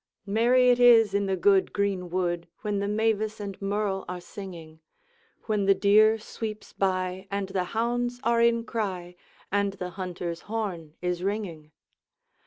[0.25, 4.79] Merry it is in the good greenwood, When the mavis and merle are singing,
[5.43, 9.15] When the deer sweeps by, and the hounds are in cry,
[9.51, 11.71] And the hunter's horn is ringing.